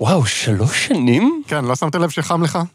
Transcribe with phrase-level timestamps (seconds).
[0.00, 1.42] וואו, שלוש שנים?
[1.48, 2.58] כן, לא שמת לב שחם לך?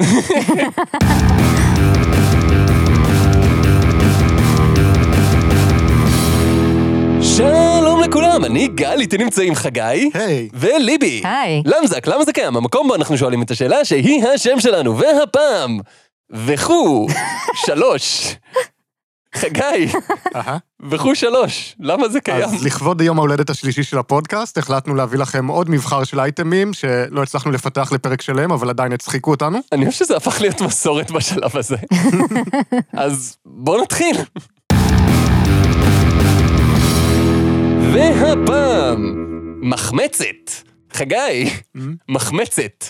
[7.37, 10.09] שלום לכולם, אני גל, איתי נמצאים חגי.
[10.13, 10.49] היי.
[10.53, 11.21] וליבי.
[11.25, 11.63] היי.
[11.65, 12.57] למזק, למה זה קיים?
[12.57, 15.79] המקום בו אנחנו שואלים את השאלה שהיא השם שלנו, והפעם,
[16.31, 17.07] וכו,
[17.65, 18.35] שלוש.
[19.33, 19.87] חגי.
[20.89, 22.43] וכו שלוש, למה זה קיים?
[22.43, 27.23] אז לכבוד יום ההולדת השלישי של הפודקאסט, החלטנו להביא לכם עוד מבחר של אייטמים שלא
[27.23, 29.59] הצלחנו לפתח לפרק שלם, אבל עדיין הצחיקו אותנו.
[29.71, 31.75] אני חושב שזה הפך להיות מסורת בשלב הזה.
[32.93, 34.17] אז בואו נתחיל.
[37.93, 39.15] והפעם,
[39.61, 40.51] מחמצת.
[40.93, 41.49] חגי,
[42.09, 42.85] מחמצת.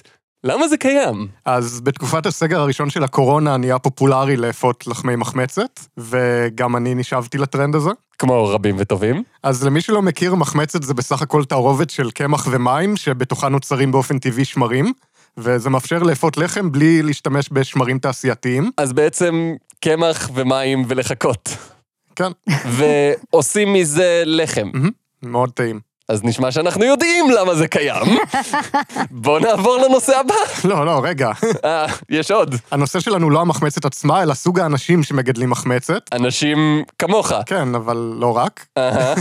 [0.45, 1.27] למה זה קיים?
[1.45, 7.75] אז בתקופת הסגר הראשון של הקורונה נהיה פופולרי לאפות לחמי מחמצת, וגם אני נשאבתי לטרנד
[7.75, 7.89] הזה.
[8.19, 9.23] כמו רבים וטובים.
[9.43, 14.19] אז למי שלא מכיר, מחמצת זה בסך הכל תערובת של קמח ומים, שבתוכה נוצרים באופן
[14.19, 14.93] טבעי שמרים,
[15.38, 18.72] וזה מאפשר לאפות לחם בלי להשתמש בשמרים תעשייתיים.
[18.78, 21.50] אז בעצם קמח ומים ולחכות.
[22.16, 22.31] כן,
[22.67, 24.72] ועושים מזה לחם.
[25.23, 25.92] מאוד טעים.
[26.09, 28.18] אז נשמע שאנחנו יודעים למה זה קיים.
[29.12, 30.34] בואו נעבור לנושא הבא.
[30.64, 31.32] לא, לא, רגע.
[31.66, 32.56] אה, יש עוד.
[32.72, 36.02] הנושא שלנו לא המחמצת עצמה, אלא סוג האנשים שמגדלים מחמצת.
[36.14, 37.31] אנשים כמוך.
[37.46, 38.66] כן, אבל לא רק.
[38.78, 39.14] אהה.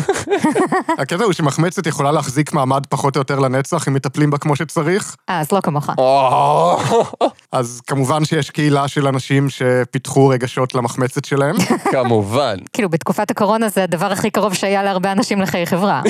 [1.02, 5.16] הקטע הוא שמחמצת יכולה להחזיק מעמד פחות או יותר לנצח אם מטפלים בה כמו שצריך.
[5.28, 5.90] אה, אז לא כמוך.
[5.98, 6.78] או,
[7.52, 11.56] אז כמובן שיש קהילה של אנשים שפיתחו רגשות למחמצת שלהם.
[11.92, 12.56] כמובן.
[12.72, 16.02] כאילו, בתקופת הקורונה זה הדבר הכי קרוב שהיה להרבה אנשים לחיי חברה.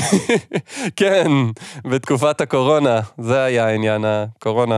[0.97, 1.31] כן,
[1.85, 4.77] בתקופת הקורונה, זה היה עניין הקורונה.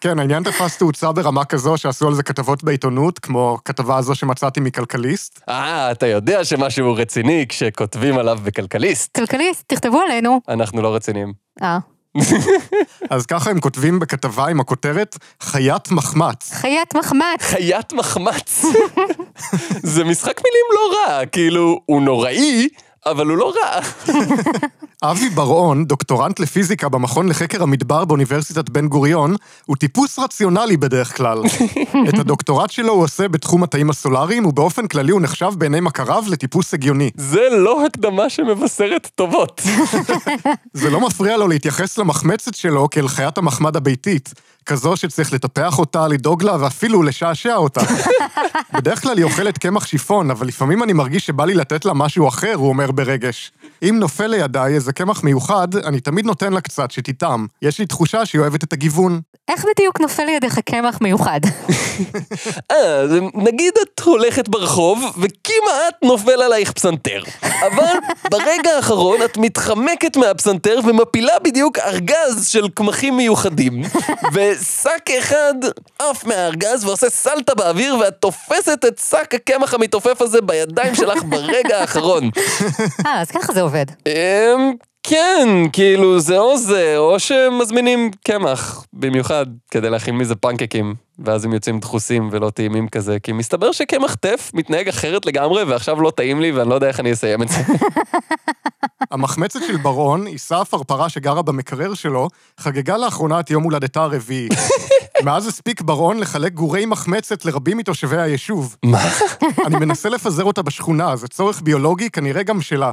[0.00, 4.60] כן, העניין תפס תאוצה ברמה כזו שעשו על זה כתבות בעיתונות, כמו כתבה הזו שמצאתי
[4.60, 5.40] מכלכליסט.
[5.48, 9.16] אה, אתה יודע שמשהו רציני כשכותבים עליו בכלכליסט.
[9.16, 10.40] כלכליסט, תכתבו עלינו.
[10.48, 11.32] אנחנו לא רציניים.
[11.62, 11.78] אה,
[13.10, 16.52] אז ככה הם כותבים בכתבה עם הכותרת חיית מחמץ.
[16.52, 17.40] חיית מחמץ.
[17.40, 18.64] חיית מחמץ.
[19.94, 22.68] זה משחק מילים לא רע, כאילו, הוא נוראי,
[23.06, 23.80] אבל הוא לא רע.
[25.02, 29.34] אבי בר-און, דוקטורנט לפיזיקה במכון לחקר המדבר באוניברסיטת בן גוריון,
[29.66, 31.42] הוא טיפוס רציונלי בדרך כלל.
[32.08, 36.74] את הדוקטורט שלו הוא עושה בתחום התאים הסולאריים, ובאופן כללי הוא נחשב בעיני מכריו לטיפוס
[36.74, 37.10] הגיוני.
[37.16, 39.62] זה לא הקדמה שמבשרת טובות.
[40.74, 44.34] זה לא מפריע לו להתייחס למחמצת שלו כאל חיית המחמד הביתית,
[44.66, 47.80] כזו שצריך לטפח אותה, לדאוג לה ואפילו לשעשע אותה.
[48.76, 52.28] בדרך כלל היא אוכלת קמח שיפון, אבל לפעמים אני מרגיש שבא לי לתת לה משהו
[52.28, 53.52] אחר, הוא אומר ברגש.
[53.82, 57.46] אם נופל לידיי איזה קמח מיוחד, אני תמיד נותן לה קצת שתטעם.
[57.62, 59.20] יש לי תחושה שהיא אוהבת את הגיוון.
[59.48, 61.40] איך בדיוק נופל לידיך קמח מיוחד?
[62.72, 63.04] אה,
[63.34, 67.22] נגיד את הולכת ברחוב, וכמעט נופל עלייך פסנתר.
[67.42, 67.94] אבל
[68.30, 73.82] ברגע האחרון את מתחמקת מהפסנתר ומפילה בדיוק ארגז של קמחים מיוחדים.
[74.34, 75.54] ושק אחד
[75.98, 81.80] עף מהארגז ועושה סלטה באוויר, ואת תופסת את שק הקמח המתעופף הזה בידיים שלך ברגע
[81.80, 82.30] האחרון.
[83.06, 83.86] אה, אז ככה זה עובד.
[84.06, 84.72] אמ,
[85.02, 91.52] כן, כאילו זה או זה, או שמזמינים קמח, במיוחד כדי להכין מזה פנקקים, ואז הם
[91.52, 96.40] יוצאים דחוסים ולא טעימים כזה, כי מסתבר שקמח טף מתנהג אחרת לגמרי, ועכשיו לא טעים
[96.40, 97.56] לי ואני לא יודע איך אני אסיים את זה.
[99.10, 102.28] המחמצת של בר-און, עיסה הפרפרה שגרה במקרר שלו,
[102.60, 104.48] חגגה לאחרונה את יום הולדתה הרביעי.
[105.24, 108.76] מאז הספיק בר-און לחלק גורי מחמצת לרבים מתושבי היישוב.
[108.84, 109.10] מה?
[109.66, 112.90] אני מנסה לפזר אותה בשכונה, זה צורך ביולוגי, כנראה גם שלה.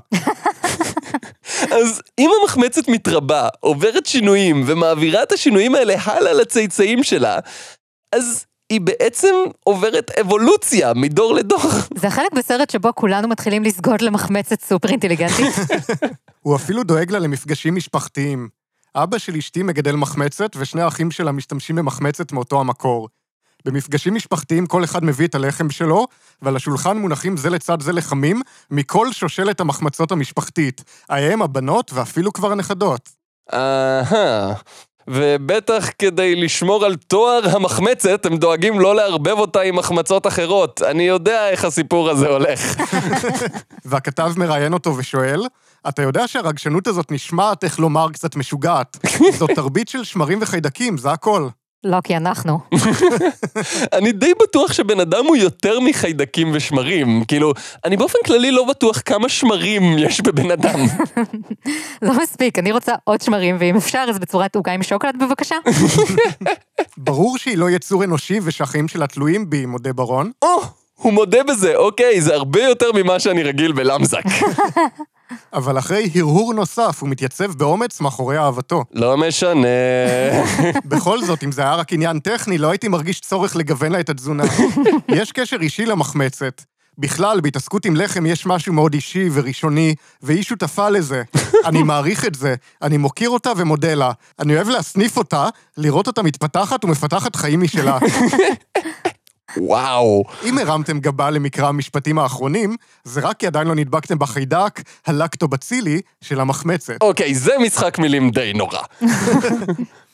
[1.71, 7.39] אז אם המחמצת מתרבה, עוברת שינויים, ומעבירה את השינויים האלה הלאה לצאצאים שלה,
[8.15, 11.61] אז היא בעצם עוברת אבולוציה מדור לדור.
[11.95, 15.55] זה החלק בסרט שבו כולנו מתחילים לסגוד למחמצת סופר אינטליגנטית.
[16.43, 18.58] הוא אפילו דואג לה למפגשים משפחתיים.
[18.95, 23.09] אבא של אשתי מגדל מחמצת, ושני האחים שלה משתמשים במחמצת מאותו המקור.
[23.65, 26.07] במפגשים משפחתיים כל אחד מביא את הלחם שלו,
[26.41, 28.41] ועל השולחן מונחים זה לצד זה לחמים
[28.71, 33.09] מכל שושלת המחמצות המשפחתית, האם, הבנות ואפילו כבר הנכדות.
[33.53, 34.53] אהה.
[35.07, 40.81] ובטח כדי לשמור על תואר המחמצת, הם דואגים לא לערבב אותה עם מחמצות אחרות.
[40.81, 42.75] אני יודע איך הסיפור הזה הולך.
[43.85, 45.41] והכתב מראיין אותו ושואל,
[45.87, 48.97] אתה יודע שהרגשנות הזאת נשמעת, איך לומר, קצת משוגעת.
[49.39, 51.49] זאת תרבית של שמרים וחיידקים, זה הכל.
[51.83, 52.59] לא, כי אנחנו.
[53.97, 57.23] אני די בטוח שבן אדם הוא יותר מחיידקים ושמרים.
[57.27, 57.53] כאילו,
[57.85, 60.79] אני באופן כללי לא בטוח כמה שמרים יש בבן אדם.
[62.01, 65.55] לא מספיק, אני רוצה עוד שמרים, ואם אפשר, אז בצורת עוגה עם שוקולד בבקשה.
[66.97, 70.31] ברור שהיא לא יצור אנושי ושהחיים שלה תלויים בי, מודה ברון.
[70.41, 70.61] או,
[70.95, 74.23] הוא מודה בזה, אוקיי, זה הרבה יותר ממה שאני רגיל בלמזק.
[75.53, 78.83] אבל אחרי הרהור נוסף, הוא מתייצב באומץ מאחורי אהבתו.
[78.93, 79.67] לא משנה.
[80.85, 84.09] בכל זאת, אם זה היה רק עניין טכני, לא הייתי מרגיש צורך לגוון לה את
[84.09, 84.43] התזונה.
[85.07, 86.61] יש קשר אישי למחמצת.
[86.97, 91.23] בכלל, בהתעסקות עם לחם יש משהו מאוד אישי וראשוני, והיא שותפה לזה.
[91.67, 94.11] אני מעריך את זה, אני מוקיר אותה ומודה לה.
[94.39, 97.97] אני אוהב להסניף אותה, לראות אותה מתפתחת ומפתחת חיים משלה.
[99.57, 100.23] וואו.
[100.43, 106.39] אם הרמתם גבה למקרא המשפטים האחרונים, זה רק כי עדיין לא נדבקתם בחיידק הלקטובצילי של
[106.39, 106.97] המחמצת.
[107.01, 108.79] אוקיי, זה משחק מילים די נורא.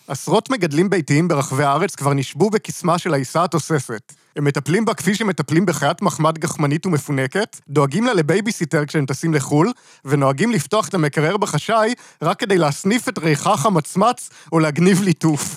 [0.08, 4.14] עשרות מגדלים ביתיים ברחבי הארץ כבר נשבו בקסמה של העיסה התוססת.
[4.36, 9.72] הם מטפלים בה כפי שמטפלים בחיית מחמד גחמנית ומפונקת, דואגים לה לבייביסיטר כשהם טסים לחו"ל,
[10.06, 15.56] ונוהגים לפתוח את המקרר בחשאי רק כדי להסניף את ריחה החמצמץ או להגניב ליטוף.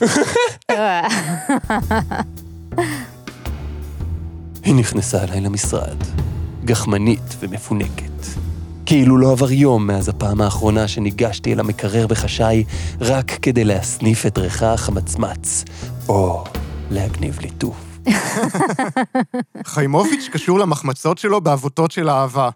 [4.68, 5.96] היא נכנסה אליי למשרד,
[6.64, 8.26] גחמנית ומפונקת.
[8.86, 12.64] כאילו לא עבר יום מאז הפעם האחרונה שניגשתי אל המקרר בחשאי
[13.00, 15.64] רק כדי להסניף את ריחך המצמץ,
[16.08, 16.44] או
[16.90, 17.98] להגניב ליטוף.
[19.74, 22.50] חיימוביץ' קשור למחמצות שלו בעבותות של אהבה.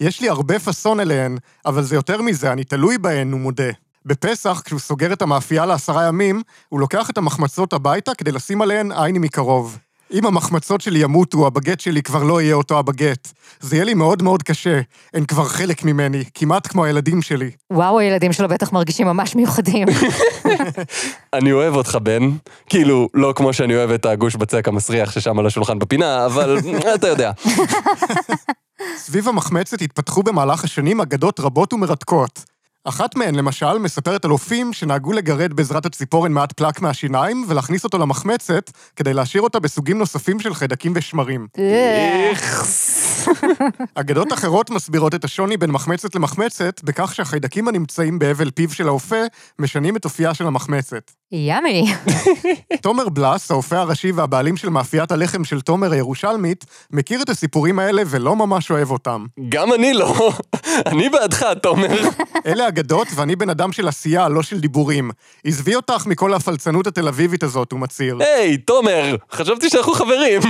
[0.00, 3.70] יש לי הרבה פאסון אליהן, אבל זה יותר מזה, אני תלוי בהן, הוא מודה.
[4.04, 8.92] בפסח, כשהוא סוגר את המאפייה לעשרה ימים, הוא לוקח את המחמצות הביתה כדי לשים עליהן
[8.92, 9.78] עין מקרוב.
[10.12, 13.28] אם המחמצות שלי ימותו, הבגט שלי כבר לא יהיה אותו הבגט.
[13.60, 14.80] זה יהיה לי מאוד מאוד קשה.
[15.14, 17.50] הן כבר חלק ממני, כמעט כמו הילדים שלי.
[17.72, 19.88] וואו, הילדים שלו בטח מרגישים ממש מיוחדים.
[21.34, 22.30] אני אוהב אותך, בן.
[22.66, 26.58] כאילו, לא כמו שאני אוהב את הגוש בצק המסריח ששם על השולחן בפינה, אבל
[26.94, 27.30] אתה יודע.
[28.96, 32.55] סביב המחמצת התפתחו במהלך השנים אגדות רבות ומרתקות.
[32.88, 37.98] אחת מהן, למשל, מספרת על אופים שנהגו לגרד בעזרת הציפורן מעט פלק מהשיניים ולהכניס אותו
[37.98, 41.46] למחמצת כדי להשאיר אותה בסוגים נוספים של חיידקים ושמרים.
[43.94, 49.20] אגדות אחרות מסבירות את השוני בין מחמצת למחמצת בכך שהחיידקים הנמצאים בהבל פיו של האופה
[49.58, 51.10] משנים את אופייה של המחמצת.
[51.32, 51.94] ימי.
[52.82, 58.02] תומר בלס, האופה הראשי והבעלים של מאפיית הלחם של תומר הירושלמית, מכיר את הסיפורים האלה
[58.06, 59.26] ולא ממש אוהב אותם.
[59.48, 60.32] גם אני לא.
[60.90, 62.08] אני בעדך, תומר.
[62.46, 65.10] אלה אגדות, ואני בן אדם של עשייה, לא של דיבורים.
[65.44, 68.18] עזבי אותך מכל הפלצנות התל אביבית הזאת, הוא מצהיר.
[68.20, 70.40] היי, תומר, חשבתי שאנחנו חברים.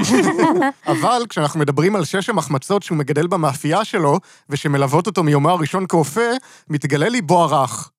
[0.86, 4.18] אבל כשאנחנו מדברים על שש המחמצות שהוא מגדל במאפייה שלו,
[4.48, 6.30] ושמלוות אותו מיומו הראשון כאופה,
[6.68, 7.90] מתגלה לי בו הרך.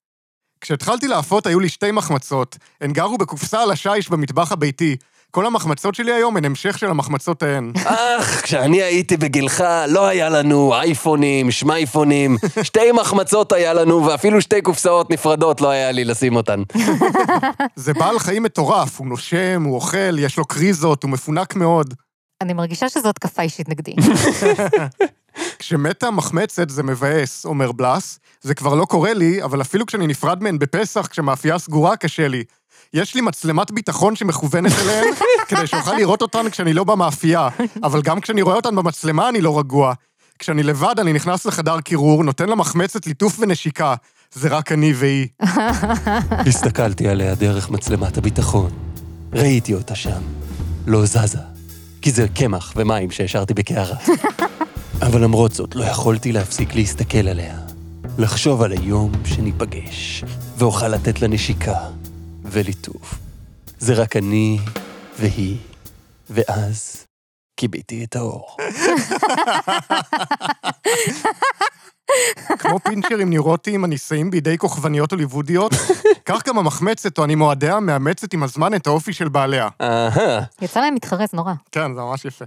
[0.62, 2.58] כשהתחלתי לאפות היו לי שתי מחמצות.
[2.82, 4.96] הן גרו בקופסה על השיש במטבח הביתי.
[5.32, 7.72] כל המחמצות שלי היום הן המשך של המחמצות ההן.
[7.86, 14.62] אך, כשאני הייתי בגילך, לא היה לנו אייפונים, שמייפונים, שתי מחמצות היה לנו, ואפילו שתי
[14.62, 16.64] קופסאות נפרדות לא היה לי לשים אותן.
[17.76, 21.94] זה בעל חיים מטורף, הוא נושם, הוא אוכל, יש לו קריזות, הוא מפונק מאוד.
[22.42, 23.96] אני מרגישה שזו התקפה אישית נגדי.
[25.60, 28.20] כשמתה המחמצת זה מבאס, אומר בלס.
[28.42, 32.44] זה כבר לא קורה לי, אבל אפילו כשאני נפרד מהן בפסח, כשמאפייה סגורה, קשה לי.
[32.94, 35.08] יש לי מצלמת ביטחון שמכוונת אליהן,
[35.48, 37.50] כדי שאוכל לראות אותן כשאני לא במאפייה,
[37.84, 39.94] אבל גם כשאני רואה אותן במצלמה אני לא רגוע.
[40.40, 43.96] כשאני לבד, אני נכנס לחדר קירור, נותן למחמצת ליטוף ונשיקה.
[44.34, 45.28] זה רק אני והיא.
[46.48, 48.70] הסתכלתי עליה דרך מצלמת הביטחון.
[49.34, 50.22] ראיתי אותה שם.
[50.88, 51.57] לא זזה.
[52.08, 53.98] כי זה קמח ומים שהשארתי בקערה.
[55.08, 57.60] אבל למרות זאת, לא יכולתי להפסיק להסתכל עליה.
[58.18, 60.24] לחשוב על היום שניפגש,
[60.58, 61.76] ואוכל לתת לה נשיקה
[62.44, 63.16] וליטוף.
[63.80, 64.60] זה רק אני
[65.20, 65.58] והיא,
[66.30, 67.06] ואז
[67.58, 68.58] כיביתי את האור.
[72.60, 75.72] כמו פינצ'רים נוירוטיים הנישאים בידי כוכבניות הוליוודיות,
[76.26, 79.68] כך גם המחמצת, טוענים אוהדיה, מאמצת עם הזמן את האופי של בעליה.
[79.82, 81.54] אהה, יצא להם מתחרז נורא.
[81.72, 82.46] כן, זה ממש יפה.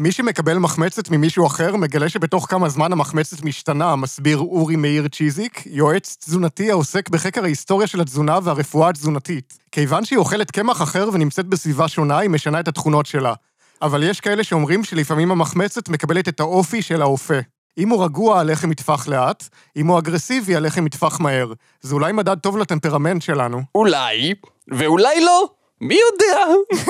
[0.00, 5.62] מי שמקבל מחמצת ממישהו אחר, מגלה שבתוך כמה זמן המחמצת משתנה, מסביר אורי מאיר צ'יזיק,
[5.66, 9.58] יועץ תזונתי העוסק בחקר ההיסטוריה של התזונה והרפואה התזונתית.
[9.72, 13.34] כיוון שהיא אוכלת קמח אחר ונמצאת בסביבה שונה, היא משנה את התכונות שלה.
[13.82, 17.38] אבל יש כאלה שאומרים שלפעמים המחמצת מקבלת את האופי של האופה.
[17.78, 19.44] אם הוא רגוע, הלחם יטפח לאט,
[19.76, 21.52] אם הוא אגרסיבי, הלחם יטפח מהר.
[21.80, 23.62] זה אולי מדד טוב לטמפרמנט שלנו.
[23.74, 24.34] אולי,
[24.68, 25.48] ואולי לא.
[25.80, 26.38] מי יודע?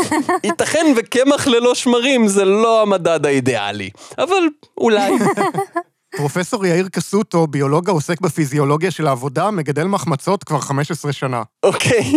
[0.45, 5.12] ייתכן וקמח ללא שמרים זה לא המדד האידיאלי, אבל אולי.
[6.15, 11.43] פרופסור יאיר קסוטו, ביולוג העוסק בפיזיולוגיה של העבודה, מגדל מחמצות כבר 15 שנה.
[11.63, 12.13] אוקיי,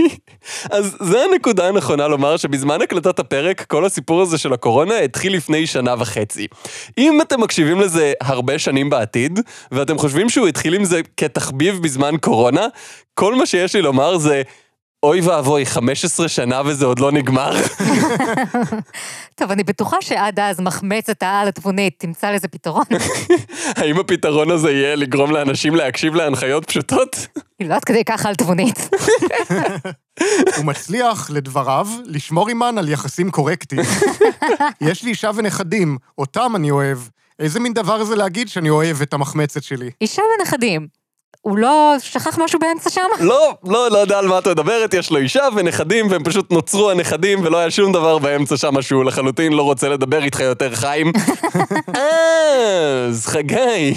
[0.72, 5.68] אז זה הנקודה הנכונה לומר שבזמן הקלטת הפרק, כל הסיפור הזה של הקורונה התחיל לפני
[5.68, 6.48] שנה וחצי.
[6.98, 9.40] אם אתם מקשיבים לזה הרבה שנים בעתיד,
[9.72, 12.68] ואתם חושבים שהוא התחיל עם זה כתחביב בזמן קורונה,
[13.14, 14.42] כל מה שיש לי לומר זה...
[15.04, 17.52] אוי ואבוי, 15 שנה וזה עוד לא נגמר.
[19.36, 22.84] טוב, אני בטוחה שעד אז מחמצת העל התבונית תמצא לזה פתרון.
[23.78, 27.28] האם הפתרון הזה יהיה לגרום לאנשים להקשיב להנחיות פשוטות?
[27.60, 28.90] היא לא עד כדי ככה על תבונית.
[30.58, 33.82] הוא מצליח, לדבריו, לשמור עימן על יחסים קורקטיים.
[34.82, 36.98] יש לי אישה ונכדים, אותם אני אוהב.
[37.40, 39.90] איזה מין דבר זה להגיד שאני אוהב את המחמצת שלי?
[40.02, 40.99] אישה ונכדים.
[41.42, 43.02] הוא לא שכח משהו באמצע שם?
[43.20, 46.92] לא, לא, לא יודע על מה את מדברת, יש לו אישה ונכדים, והם פשוט נוצרו
[46.92, 51.12] הנכדים, ולא היה שום דבר באמצע שם שהוא לחלוטין לא רוצה לדבר איתך יותר, חיים.
[53.08, 53.94] אז, חגי,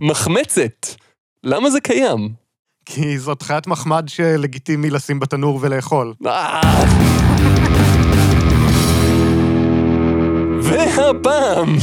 [0.00, 0.86] מחמצת.
[1.44, 2.28] למה זה קיים?
[2.86, 6.14] כי זאת חיית מחמד שלגיטימי לשים בתנור ולאכול.
[6.26, 6.84] אה.
[10.62, 11.76] והפעם,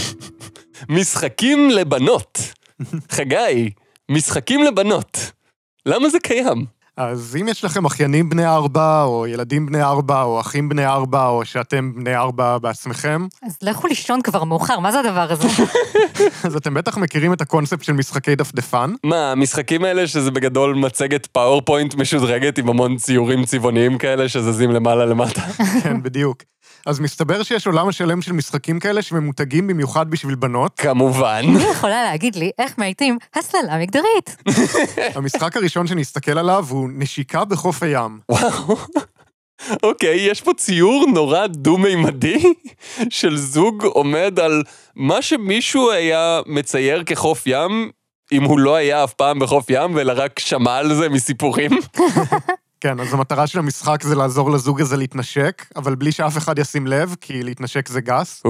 [0.90, 2.40] משחקים לבנות.
[3.12, 3.70] חגי,
[4.14, 5.32] משחקים לבנות.
[5.86, 6.66] למה זה קיים?
[6.98, 11.28] אז אם יש לכם אחיינים בני ארבע, או ילדים בני ארבע, או אחים בני ארבע,
[11.28, 15.48] או שאתם בני ארבע בעצמכם, אז לכו לישון כבר מאוחר, מה זה הדבר הזה?
[16.46, 18.94] אז אתם בטח מכירים את הקונספט של משחקי דפדפן.
[19.04, 25.06] מה, המשחקים האלה שזה בגדול מצגת פאורפוינט משודרגת עם המון ציורים צבעוניים כאלה שזזים למעלה
[25.06, 25.42] למטה?
[25.84, 26.44] כן, בדיוק.
[26.86, 30.80] אז מסתבר שיש עולם שלם של משחקים כאלה שממותגים במיוחד בשביל בנות.
[30.80, 31.42] כמובן.
[31.46, 34.36] מי יכולה להגיד לי איך מאייתים הסללה מגדרית?
[35.16, 38.20] המשחק הראשון שנסתכל עליו הוא נשיקה בחוף הים.
[38.30, 38.78] וואו.
[39.84, 42.54] אוקיי, יש פה ציור נורא דו-מימדי
[43.10, 44.64] של זוג עומד על
[44.96, 47.92] מה שמישהו היה מצייר כחוף ים,
[48.32, 51.72] אם הוא לא היה אף פעם בחוף ים, אלא רק שמע על זה מסיפורים.
[52.84, 56.88] כן, אז המטרה של המשחק זה לעזור לזוג הזה להתנשק, אבל בלי שאף אחד ישים
[56.88, 58.44] לב, כי להתנשק זה גס.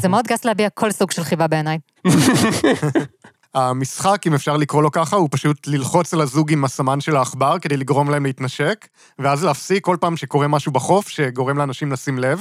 [0.00, 1.78] זה מאוד גס להביע כל סוג של חיבה בעיניי.
[3.56, 7.58] המשחק, אם אפשר לקרוא לו ככה, הוא פשוט ללחוץ על הזוג עם הסמן של העכבר
[7.58, 8.86] כדי לגרום להם להתנשק,
[9.18, 12.40] ואז להפסיק כל פעם שקורה משהו בחוף שגורם לאנשים לשים לב.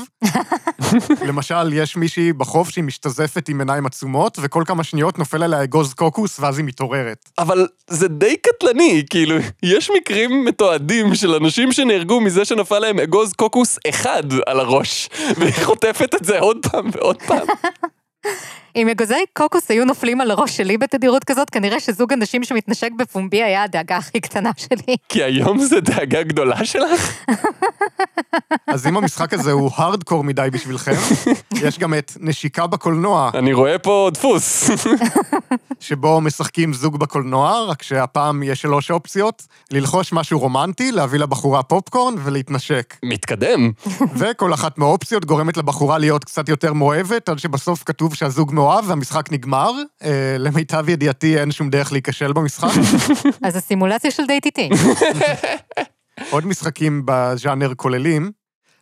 [1.27, 5.93] למשל, יש מישהי בחוף שהיא משתזפת עם עיניים עצומות, וכל כמה שניות נופל עליה אגוז
[5.93, 7.29] קוקוס, ואז היא מתעוררת.
[7.37, 13.33] אבל זה די קטלני, כאילו, יש מקרים מתועדים של אנשים שנהרגו מזה שנפל להם אגוז
[13.33, 17.47] קוקוס אחד על הראש, והיא חוטפת את זה עוד פעם ועוד פעם.
[18.75, 23.43] אם אגוזי קוקוס היו נופלים על הראש שלי בתדירות כזאת, כנראה שזוג אנשים שמתנשק בפומבי
[23.43, 24.97] היה הדאגה הכי קטנה שלי.
[25.09, 27.23] כי היום זה דאגה גדולה שלך?
[28.67, 30.95] אז אם המשחק הזה הוא הארדקור מדי בשבילכם,
[31.61, 34.69] יש גם את נשיקה בקולנוע, אני רואה פה דפוס.
[35.79, 42.15] שבו משחקים זוג בקולנוע, רק שהפעם יש שלוש אופציות, ללחוש משהו רומנטי, להביא לבחורה פופקורן
[42.23, 42.95] ולהתנשק.
[43.03, 43.71] מתקדם.
[44.17, 49.31] וכל אחת מהאופציות גורמת לבחורה להיות קצת יותר מאוהבת, עד שבסוף כתוב שהזוג מאוהב והמשחק
[49.31, 49.71] נגמר.
[50.03, 52.69] אה, למיטב ידיעתי אין שום דרך להיכשל במשחק.
[53.45, 54.69] אז זה סימולציה של דייט איתי.
[56.31, 58.31] עוד משחקים בז'אנר כוללים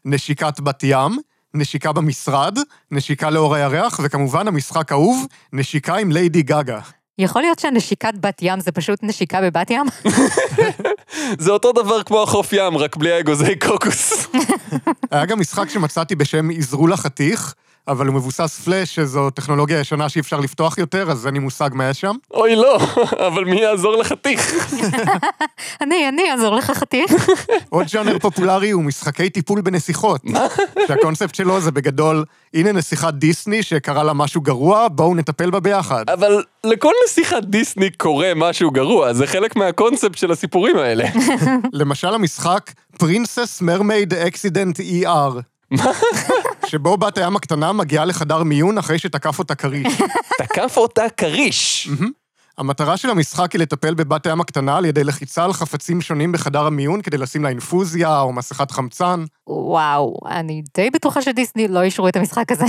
[0.06, 1.20] נשיקת בת ים,
[1.56, 2.58] נשיקה במשרד,
[2.92, 6.80] נשיקה לאור הירח, וכמובן המשחק האהוב, נשיקה עם ליידי גגה.
[7.18, 9.86] יכול להיות שהנשיקת בת ים זה פשוט נשיקה בבת ים?
[11.40, 14.28] זה אותו דבר כמו החוף ים, רק בלי האגוזי קוקוס.
[15.12, 17.54] היה גם משחק שמצאתי בשם עזרו לחתיך,
[17.88, 21.70] אבל הוא מבוסס פלאש, שזו טכנולוגיה ישנה שאי אפשר לפתוח יותר, אז אין לי מושג
[21.74, 22.16] מה יש שם.
[22.34, 22.78] אוי לא,
[23.28, 24.54] אבל מי יעזור לחתיך?
[25.82, 27.12] אני, אני אעזור לך חתיך.
[27.70, 30.22] עוד ז'אנר פופולרי הוא משחקי טיפול בנסיכות.
[30.88, 36.10] שהקונספט שלו זה בגדול, הנה נסיכת דיסני שקרה לה משהו גרוע, בואו נטפל בה ביחד.
[36.10, 41.06] אבל לכל נסיכת דיסני קורה משהו גרוע, זה חלק מהקונספט של הסיפורים האלה.
[41.74, 45.42] למשל המשחק Princess Mermaid Accident ER.
[46.74, 50.02] שבו בת הים הקטנה מגיעה לחדר מיון אחרי שתקף אותה כריש.
[50.42, 51.90] תקף אותה כריש.
[52.58, 56.66] המטרה של המשחק היא לטפל בבת הים הקטנה על ידי לחיצה על חפצים שונים בחדר
[56.66, 59.24] המיון כדי לשים לה אינפוזיה או מסכת חמצן.
[59.48, 62.66] וואו, אני די בטוחה שדיסני לא אישרו את המשחק הזה.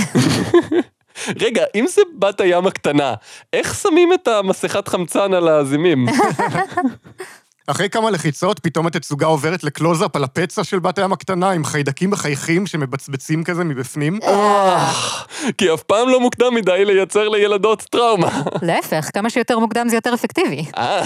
[1.43, 3.13] רגע, אם זה בת הים הקטנה,
[3.53, 6.05] איך שמים את המסכת חמצן על הזימים?
[7.67, 12.09] אחרי כמה לחיצות, פתאום התצוגה עוברת לקלוזאפ על הפצע של בת הים הקטנה, עם חיידקים
[12.09, 14.19] מחייכים שמבצבצים כזה מבפנים.
[14.23, 14.91] אה,
[15.57, 18.41] כי אף פעם לא מוקדם מדי לייצר לילדות טראומה.
[18.61, 20.65] להפך, כמה שיותר מוקדם זה יותר אפקטיבי.
[20.77, 21.03] אה,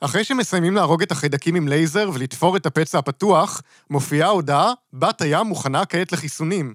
[0.00, 5.46] אחרי שמסיימים להרוג את החיידקים עם לייזר ולתפור את הפצע הפתוח, מופיעה ההודעה, בת הים
[5.46, 6.74] מוכנה כעת לחיסונים.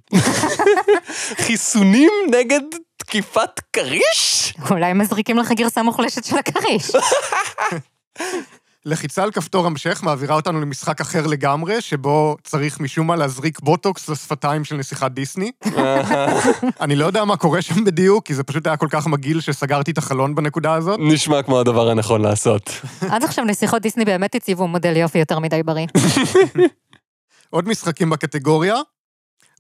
[1.46, 2.62] חיסונים נגד
[2.98, 4.54] תקיפת כריש?
[4.70, 6.92] אולי מזריקים לך גרסה מוחלשת של הכריש.
[8.86, 14.10] לחיצה על כפתור המשך מעבירה אותנו למשחק אחר לגמרי, שבו צריך משום מה להזריק בוטוקס
[14.10, 15.52] לשפתיים של נסיכת דיסני.
[16.82, 19.92] אני לא יודע מה קורה שם בדיוק, כי זה פשוט היה כל כך מגעיל שסגרתי
[19.92, 21.00] את החלון בנקודה הזאת.
[21.04, 22.82] נשמע כמו הדבר הנכון לעשות.
[23.10, 25.88] עד עכשיו נסיכות דיסני באמת הציבו מודל יופי יותר מדי בריא.
[27.50, 28.76] עוד משחקים בקטגוריה.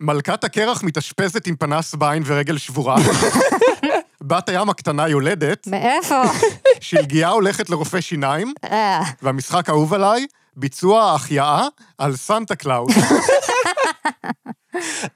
[0.01, 2.95] מלכת הקרח מתאשפזת עם פנס בעין ורגל שבורה.
[4.21, 5.67] בת הים הקטנה יולדת.
[5.67, 6.21] מאיפה?
[6.79, 8.53] שלגיה הולכת לרופא שיניים.
[8.63, 10.25] אה, והמשחק האהוב עליי,
[10.55, 12.95] ביצוע החייאה על סנטה קלאוס.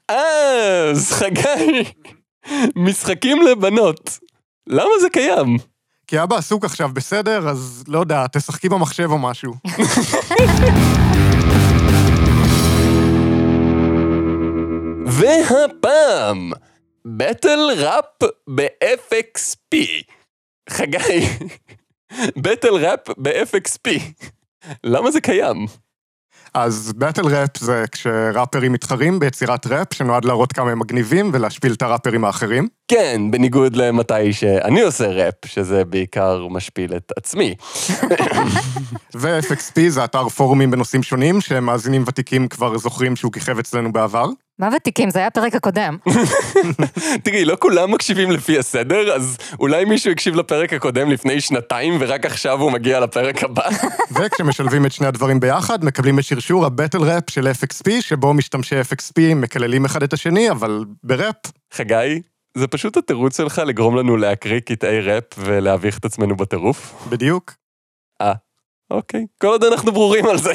[0.09, 1.83] אז, חגי,
[2.75, 4.19] משחקים לבנות.
[4.67, 5.57] למה זה קיים?
[6.07, 7.49] כי אבא עסוק עכשיו, בסדר?
[7.49, 9.53] אז לא יודע, תשחקי במחשב או משהו.
[15.07, 16.51] והפעם,
[17.05, 19.77] בטל ראפ ב-FXP.
[20.69, 21.27] חגי,
[22.43, 23.99] בטל ראפ ב-FXP.
[24.83, 25.65] למה זה קיים?
[26.53, 31.81] אז באטל ראפ זה כשראפרים מתחרים ביצירת ראפ שנועד להראות כמה הם מגניבים ולהשפיל את
[31.81, 32.67] הראפרים האחרים.
[32.87, 37.55] כן, בניגוד למתי שאני עושה ראפ, שזה בעיקר משפיל את עצמי.
[39.15, 44.25] ו-FXP זה אתר פורומים בנושאים שונים, שמאזינים ותיקים כבר זוכרים שהוא כיכב אצלנו בעבר.
[44.59, 45.09] מה ותיקים?
[45.09, 45.97] זה היה הפרק הקודם.
[47.23, 52.25] תראי, לא כולם מקשיבים לפי הסדר, אז אולי מישהו הקשיב לפרק הקודם לפני שנתיים, ורק
[52.25, 53.69] עכשיו הוא מגיע לפרק הבא.
[54.15, 59.35] וכשמשלבים את שני הדברים ביחד, מקבלים את שרשור הבטל ראפ של FXP, שבו משתמשי FXP
[59.35, 61.35] מקללים אחד את השני, אבל בראפ.
[61.73, 62.21] חגי,
[62.57, 67.07] זה פשוט התירוץ שלך לגרום לנו להקריא קטעי ראפ ולהביך את עצמנו בטירוף?
[67.09, 67.64] בדיוק.
[68.91, 69.25] אוקיי.
[69.41, 70.53] כל עוד אנחנו ברורים על זה.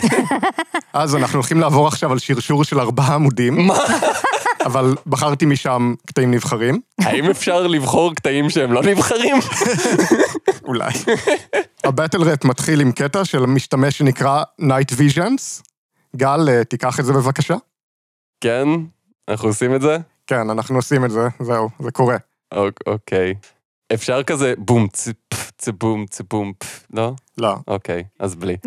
[0.92, 3.78] אז אנחנו הולכים לעבור עכשיו על שרשור של ארבעה עמודים, מה?
[4.66, 9.36] אבל בחרתי משם קטעים נבחרים, האם אפשר לבחור קטעים שהם לא נבחרים?
[10.68, 10.90] אולי.
[11.84, 15.62] הבטל ראפ מתחיל עם קטע של משתמש שנקרא Night Visions.
[16.16, 17.54] גל, אה, תיקח את זה בבקשה.
[18.40, 18.68] כן,
[19.28, 19.96] אנחנו עושים את זה?
[20.26, 22.16] כן, אנחנו עושים את זה, זהו, זה קורה.
[22.54, 23.34] אוק- אוקיי.
[23.94, 25.14] אפשר כזה בום צפ
[25.58, 26.52] צבום צבום
[26.92, 27.12] לא?
[27.40, 27.54] לא.
[27.68, 28.56] אוקיי, אז בלי.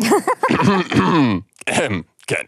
[2.26, 2.44] כן.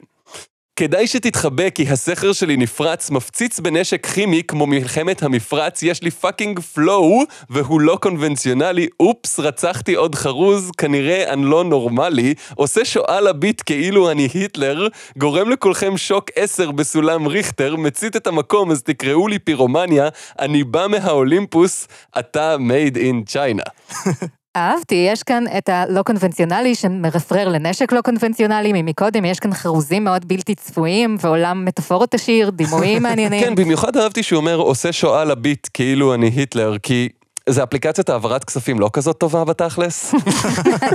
[0.78, 6.60] כדאי שתתחבא כי הסכר שלי נפרץ, מפציץ בנשק כימי כמו מלחמת המפרץ, יש לי fucking
[6.60, 13.29] flow, והוא לא קונבנציונלי, אופס, רצחתי עוד חרוז, כנראה אני לא נורמלי, עושה שואה ל
[13.29, 19.28] beat כאילו אני היטלר, גורם לכולכם שוק 10 בסולם ריכטר, מצית את המקום אז תקראו
[19.28, 23.70] לי פירומניה, אני בא מהאולימפוס, אתה made in China.
[24.56, 30.28] אהבתי, יש כאן את הלא קונבנציונלי שמרפרר לנשק לא קונבנציונלי, ממקודם יש כאן חרוזים מאוד
[30.28, 33.40] בלתי צפויים, ועולם מטאפורות עשיר, דימויים מעניינים.
[33.40, 37.08] כן, במיוחד אהבתי שהוא אומר, עושה שואה לביט כאילו אני היטלר, כי...
[37.48, 40.14] זה אפליקציית העברת כספים לא כזאת טובה בתכלס?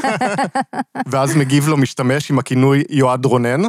[1.11, 3.61] ואז מגיב לו משתמש עם הכינוי יועד רונן.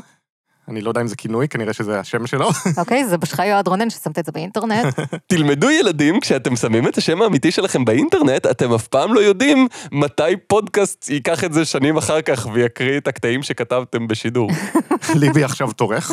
[0.73, 2.49] אני לא יודע אם זה כינוי, כנראה שזה השם שלו.
[2.81, 4.95] אוקיי, זה בשבילך יועד רונן ששמת את זה באינטרנט.
[5.27, 10.23] תלמדו ילדים, כשאתם שמים את השם האמיתי שלכם באינטרנט, אתם אף פעם לא יודעים מתי
[10.47, 14.51] פודקאסט ייקח את זה שנים אחר כך ויקריא את הקטעים שכתבתם בשידור.
[15.21, 16.13] ליבי עכשיו טורך.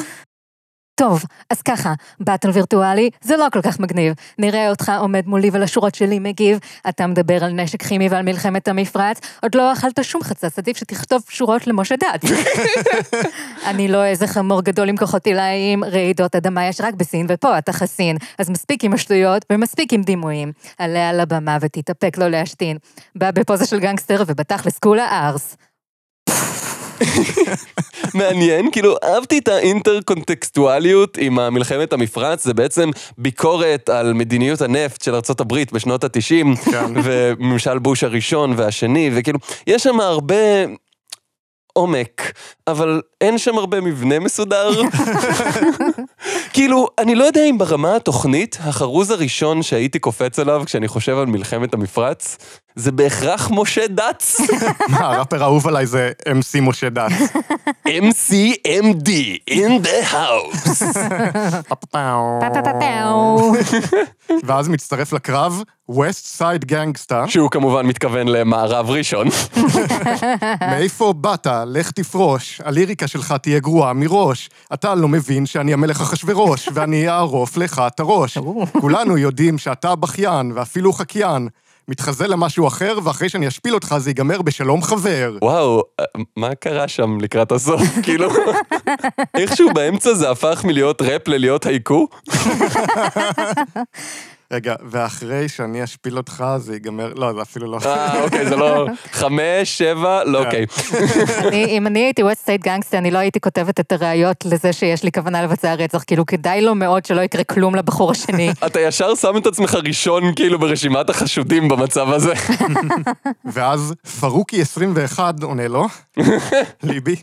[0.99, 4.13] טוב, אז ככה, באטל וירטואלי זה לא כל כך מגניב.
[4.37, 6.59] נראה אותך עומד מולי ולשורות שלי מגיב,
[6.89, 11.21] אתה מדבר על נשק כימי ועל מלחמת המפרץ, עוד לא אכלת שום חצץ, עדיף שתכתוב
[11.29, 12.31] שורות למשה דת.
[13.69, 17.73] אני לא איזה חמור גדול עם כוחות עילאיים, רעידות אדמה יש רק בסין, ופה אתה
[17.73, 18.17] חסין.
[18.39, 20.51] אז מספיק עם השטויות ומספיק עם דימויים.
[20.77, 22.77] עלה על הבמה ותתאפק לא להשתין.
[23.15, 25.55] בא בפוזה של גנגסטר ובתכלס כולה ארס.
[28.13, 35.15] מעניין, כאילו אהבתי את האינטר-קונטקסטואליות עם המלחמת המפרץ, זה בעצם ביקורת על מדיניות הנפט של
[35.15, 36.93] ארה"ב בשנות ה-90, כן.
[37.03, 40.35] וממשל בוש הראשון והשני, וכאילו, יש שם הרבה
[41.73, 42.31] עומק,
[42.67, 44.81] אבל אין שם הרבה מבנה מסודר.
[46.53, 51.25] כאילו, אני לא יודע אם ברמה התוכנית, החרוז הראשון שהייתי קופץ עליו כשאני חושב על
[51.25, 52.37] מלחמת המפרץ,
[52.75, 54.37] זה בהכרח משה דץ.
[54.89, 57.11] מה, הראפר האהוב עליי זה MC משה דת.
[57.87, 59.09] MCMD
[59.49, 60.83] in the house.
[64.43, 67.27] ואז מצטרף לקרב West Side Gangsta.
[67.27, 69.27] שהוא כמובן מתכוון למערב ראשון.
[70.71, 71.47] מאיפה באת?
[71.65, 72.61] לך תפרוש.
[72.65, 74.49] הליריקה שלך תהיה גרועה מראש.
[74.73, 78.37] אתה לא מבין שאני המלך אחשורוש, ואני אערוף לך את הראש.
[78.81, 81.49] כולנו יודעים שאתה בכיין, ואפילו חקיין.
[81.89, 85.37] מתחזה למשהו אחר, ואחרי שאני אשפיל אותך זה ייגמר בשלום חבר.
[85.41, 85.81] וואו,
[86.37, 87.81] מה קרה שם לקראת הסוף?
[88.03, 88.29] כאילו,
[89.37, 92.07] איכשהו באמצע זה הפך מלהיות ראפ ללהיות הייקו?
[94.53, 97.13] רגע, ואחרי שאני אשפיל אותך, זה ייגמר...
[97.13, 97.77] לא, זה אפילו לא...
[97.85, 98.85] אה, אוקיי, זה לא...
[99.19, 100.65] חמש, שבע, לא, אוקיי.
[101.47, 105.03] אני- אם אני הייתי West Side gangster, אני לא הייתי כותבת את הראיות לזה שיש
[105.03, 108.49] לי כוונה לבצע רצח, כאילו כדאי לו מאוד שלא יקרה כלום לבחור השני.
[108.67, 112.33] אתה ישר שם את עצמך ראשון, כאילו, ברשימת החשודים במצב הזה.
[113.53, 115.87] ואז פרוקי 21 עונה לו,
[116.83, 117.15] ליבי,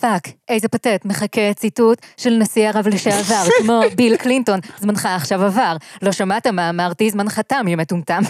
[0.00, 5.76] fuck, איזה פתטי, מחכה ציטוט של נשיא ארה"ב לשעבר, כמו ביל קלינטון, זמנך עכשיו עבר.
[6.02, 8.22] לא שמעת מה אמרתי, זמנך תם, יא מטומטם.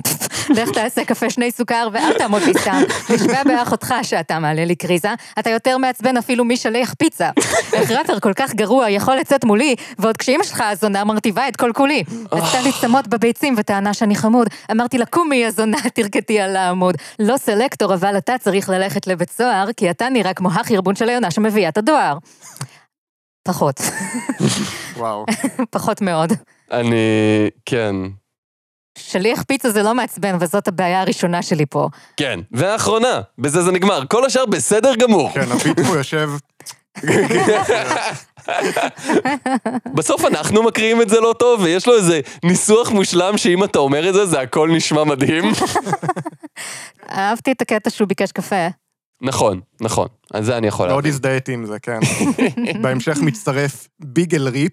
[0.51, 2.83] לך תעשה קפה שני סוכר ואל תעמוד לי סתם.
[3.15, 7.31] נשבע באחותך שאתה מעלה לי קריזה, אתה יותר מעצבן אפילו משליח פיצה.
[7.73, 11.71] איך ראפר כל כך גרוע יכול לצאת מולי, ועוד כשאימא שלך הזונה מרטיבה את כל
[11.75, 12.05] כולי.
[12.31, 14.47] עשתה לי צמות בביצים וטענה שאני חמוד.
[14.71, 16.95] אמרתי לה, קומי הזונה, תרקדי על העמוד.
[17.19, 21.31] לא סלקטור, אבל אתה צריך ללכת לבית סוהר, כי אתה נראה כמו החרבון של היונה
[21.31, 22.19] שמביאה את הדואר.
[23.45, 23.81] פחות,
[24.97, 25.27] וואו.
[25.75, 26.33] פחות מאוד.
[26.73, 26.97] אני...
[27.67, 27.97] כן.
[28.99, 31.89] שליח פיצה זה לא מעצבן, וזאת הבעיה הראשונה שלי פה.
[32.17, 32.41] כן.
[32.53, 34.03] והאחרונה, בזה זה נגמר.
[34.11, 35.31] כל השאר בסדר גמור.
[35.35, 36.31] כן, פה יושב,
[39.95, 44.09] בסוף אנחנו מקריאים את זה לא טוב, ויש לו איזה ניסוח מושלם שאם אתה אומר
[44.09, 45.45] את זה, זה הכל נשמע מדהים.
[47.17, 48.69] אהבתי את הקטע שהוא ביקש קפה.
[49.23, 50.09] נכון, נכון.
[50.35, 51.13] אז זה אני יכול מאוד להבין.
[51.13, 51.99] הזדהיתי עם זה, כן.
[52.83, 54.73] בהמשך מצטרף ביגל ריפ.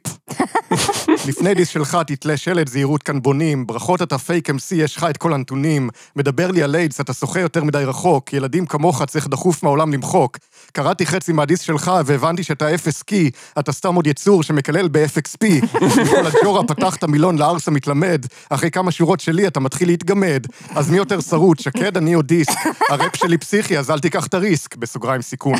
[1.27, 5.17] לפני דיס שלך תתלה שלט זהירות כאן בונים, ברכות אתה פייק MC, יש לך את
[5.17, 5.89] כל הנתונים.
[6.15, 10.37] מדבר לי על איידס, אתה שוחה יותר מדי רחוק, ילדים כמוך צריך דחוף מהעולם למחוק.
[10.73, 15.65] קראתי חצי מהדיס שלך והבנתי שאתה אפס קי, אתה סתם עוד יצור שמקלל ב-FXP.
[16.01, 20.45] מכל הג'ורה פתחת מילון לארס המתלמד, אחרי כמה שורות שלי אתה מתחיל להתגמד.
[20.75, 22.51] אז מי יותר שרוט, שקד אני או דיסק?
[22.89, 25.59] הראפ שלי פסיכי, אז אל תיקח את הריסק, בסוגריים סיכון.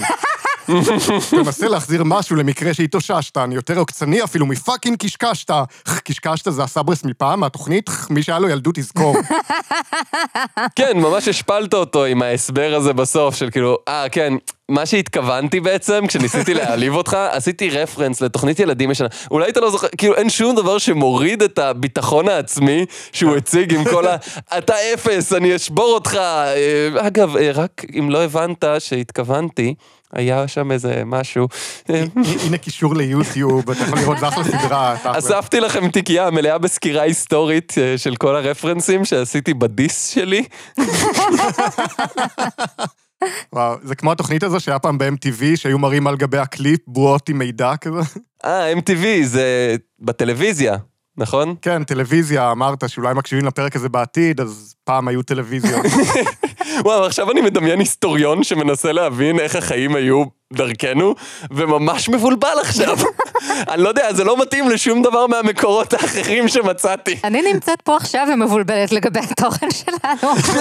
[1.29, 5.51] תנסה להחזיר משהו למקרה שהתאוששת, אני יותר עוקצני אפילו מפאקינג קשקשת.
[6.03, 9.15] קשקשת זה הסברס מפעם, מהתוכנית, מי שהיה לו ילדות יזכור.
[10.75, 14.33] כן, ממש השפלת אותו עם ההסבר הזה בסוף, של כאילו, אה, כן,
[14.69, 19.07] מה שהתכוונתי בעצם, כשניסיתי להעליב אותך, עשיתי רפרנס לתוכנית ילדים ישנה.
[19.31, 23.83] אולי אתה לא זוכר, כאילו, אין שום דבר שמוריד את הביטחון העצמי שהוא הציג עם
[23.83, 24.15] כל ה...
[24.57, 26.15] אתה אפס, אני אשבור אותך.
[26.15, 29.75] אה, אגב, אה, רק אם לא הבנת שהתכוונתי,
[30.13, 31.47] היה שם איזה משהו.
[32.45, 34.95] הנה קישור ליוטיוב, אתה יכול לראות, זה אחלה סדרה.
[35.03, 40.43] אספתי לכם תיקייה מלאה בסקירה היסטורית אה, של כל הרפרנסים שעשיתי בדיס שלי.
[43.53, 47.37] וואו, זה כמו התוכנית הזו שהיה פעם ב-MTV, שהיו מראים על גבי הקליפ בועות עם
[47.37, 47.99] מידע כזה.
[48.45, 50.77] אה, MTV, זה בטלוויזיה,
[51.17, 51.55] נכון?
[51.61, 55.85] כן, טלוויזיה, אמרת שאולי מקשיבים לפרק הזה בעתיד, אז פעם היו טלוויזיות.
[56.85, 61.15] וואו, עכשיו אני מדמיין היסטוריון שמנסה להבין איך החיים היו דרכנו,
[61.51, 62.97] וממש מבולבל עכשיו.
[63.71, 67.15] אני לא יודע, זה לא מתאים לשום דבר מהמקורות האחרים שמצאתי.
[67.23, 70.33] אני נמצאת פה עכשיו ומבולבלת לגבי התוכן שלנו.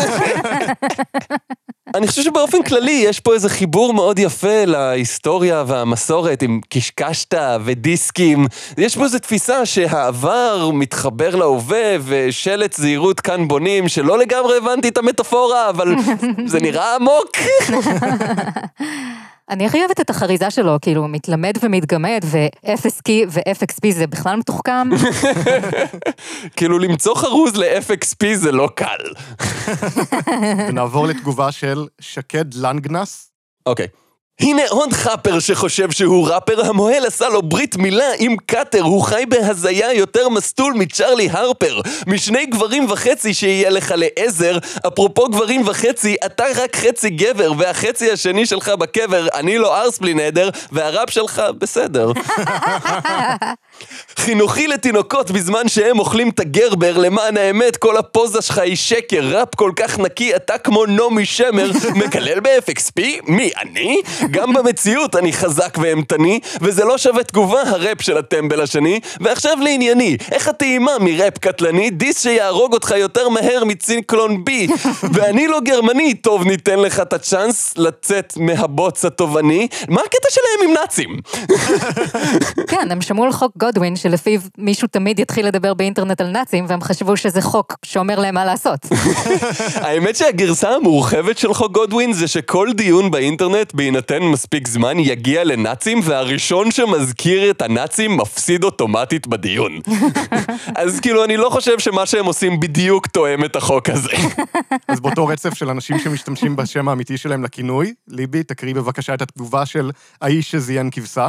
[1.94, 8.46] אני חושב שבאופן כללי יש פה איזה חיבור מאוד יפה להיסטוריה והמסורת עם קשקשת ודיסקים.
[8.78, 14.98] יש פה איזו תפיסה שהעבר מתחבר להווה ושלט זהירות כאן בונים, שלא לגמרי הבנתי את
[14.98, 15.94] המטאפורה, אבל
[16.46, 17.36] זה נראה עמוק.
[19.50, 22.24] אני הכי אוהבת את החריזה שלו, כאילו, מתלמד ומתגמד,
[23.00, 24.88] קי ו-FXP זה בכלל מתוחכם.
[26.56, 29.12] כאילו למצוא חרוז ל-FXP זה לא קל.
[30.68, 33.30] ונעבור לתגובה של שקד לנגנס.
[33.66, 33.86] אוקיי.
[34.40, 39.24] הנה עוד חאפר שחושב שהוא ראפר, המוהל עשה לו ברית מילה עם קאטר, הוא חי
[39.28, 41.80] בהזיה יותר מסטול מצ'רלי הרפר.
[42.06, 48.46] משני גברים וחצי שיהיה לך לעזר, אפרופו גברים וחצי, אתה רק חצי גבר, והחצי השני
[48.46, 52.12] שלך בקבר, אני לא ארס בלי נדר, והראפ שלך בסדר.
[54.16, 59.54] חינוכי לתינוקות בזמן שהם אוכלים את הגרבר, למען האמת כל הפוזה שלך היא שקר, ראפ
[59.54, 61.70] כל כך נקי, אתה כמו נעמי שמר,
[62.04, 63.02] מקלל ב-FXP?
[63.26, 64.00] מי, אני?
[64.30, 70.16] גם במציאות אני חזק ואימתני, וזה לא שווה תגובה הראפ של הטמבל השני, ועכשיו לענייני,
[70.32, 74.68] איך הטעימה מראפ קטלני, דיס שיהרוג אותך יותר מהר מצינקלון בי,
[75.14, 80.76] ואני לא גרמני, טוב ניתן לך את הצ'אנס לצאת מהבוץ התובעני, מה הקטע שלהם עם
[80.80, 81.16] נאצים?
[82.70, 86.80] כן, הם שמעו על חוק גודווין, שלפיו מישהו תמיד יתחיל לדבר באינטרנט על נאצים, והם
[86.80, 88.78] חשבו שזה חוק שאומר להם מה לעשות.
[89.84, 96.00] האמת שהגרסה המורחבת של חוק גודווין זה שכל דיון באינטרנט בהינתן מספיק זמן יגיע לנאצים
[96.04, 99.80] והראשון שמזכיר את הנאצים מפסיד אוטומטית בדיון.
[100.82, 104.12] אז כאילו אני לא חושב שמה שהם עושים בדיוק תואם את החוק הזה.
[104.88, 109.66] אז באותו רצף של אנשים שמשתמשים בשם האמיתי שלהם לכינוי, ליבי, תקריא בבקשה את התגובה
[109.66, 109.90] של
[110.22, 111.28] האיש שזיין כבשה.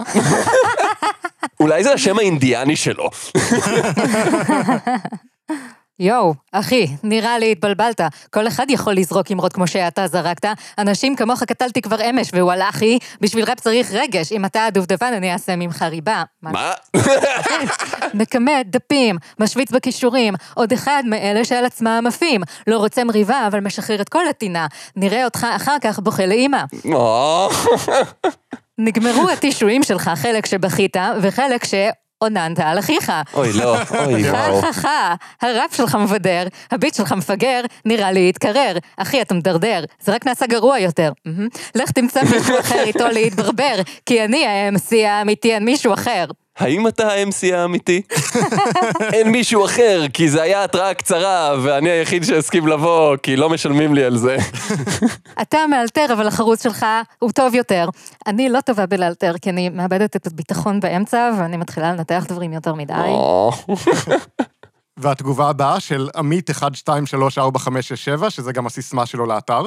[1.60, 3.10] אולי זה השם האינדיאני שלו.
[6.00, 8.02] יואו, אחי, נראה לי התבלבלת.
[8.30, 10.50] כל אחד יכול לזרוק אמרות כמו שאתה זרקת.
[10.78, 14.32] אנשים כמוך קטלתי כבר אמש, והוואלכי, בשביל ראפ צריך רגש.
[14.32, 16.24] אם אתה הדובדבן, אני אעשה ממך ריבה.
[16.42, 16.72] מה?
[18.14, 22.42] מכמת דפים, משוויץ בכישורים, עוד אחד מאלה שעל עצמם עפים.
[22.68, 24.68] לא רוצה מריבה, אבל משחרר את כל הטינה.
[24.96, 26.64] נראה אותך אחר כך בוכה לאימא.
[28.80, 33.12] נגמרו הטישואים שלך, חלק שבכית, וחלק שעוננת על אחיך.
[33.34, 34.62] אוי, לא, אוי, וואו.
[34.72, 38.78] חה, הראפ שלך מבדר, הביט שלך מפגר, נראה לי התקרר.
[38.98, 41.12] אחי, אתה מדרדר, זה רק נעשה גרוע יותר.
[41.76, 46.26] לך תמצא מישהו אחר איתו להתברבר, כי אני ה-MC האמיתי, אין מישהו אחר.
[46.60, 48.02] האם אתה ה-MC האמיתי?
[49.14, 53.96] אין מישהו אחר, כי זה היה התראה קצרה, ואני היחיד שהסכים לבוא, כי לא משלמים
[53.96, 54.38] לי על זה.
[55.42, 56.86] אתה מאלתר, אבל החרוץ שלך
[57.20, 57.90] הוא טוב יותר.
[58.28, 62.74] אני לא טובה בלאלתר, כי אני מאבדת את הביטחון באמצע, ואני מתחילה לנתח דברים יותר
[62.74, 62.94] מדי.
[65.00, 66.54] והתגובה הבאה של עמית 12345667,
[68.30, 69.62] שזה גם הסיסמה שלו לאתר.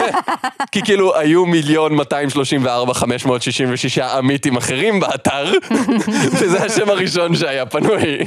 [0.72, 5.52] כי כאילו היו מיליון 234 566 עמיתים אחרים באתר,
[6.40, 8.18] וזה השם הראשון שהיה פנוי.